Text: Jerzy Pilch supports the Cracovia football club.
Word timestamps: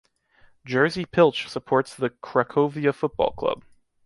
Jerzy 0.67 1.05
Pilch 1.11 1.47
supports 1.47 1.93
the 1.93 2.09
Cracovia 2.09 2.91
football 2.91 3.33
club. 3.33 3.61